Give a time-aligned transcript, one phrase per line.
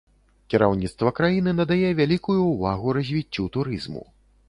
[0.53, 4.03] Кіраўніцтва краіны надае вялікую ўвагу развіццю турызму.